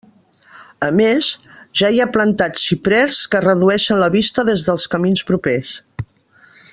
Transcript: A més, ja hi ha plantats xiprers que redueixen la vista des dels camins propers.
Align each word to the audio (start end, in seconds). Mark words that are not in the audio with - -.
A 0.85 0.87
més, 0.99 1.27
ja 1.81 1.91
hi 1.97 2.01
ha 2.01 2.07
plantats 2.15 2.65
xiprers 2.69 3.19
que 3.35 3.43
redueixen 3.47 4.03
la 4.05 4.11
vista 4.19 4.47
des 4.51 4.65
dels 4.71 4.91
camins 4.95 5.27
propers. 5.33 5.75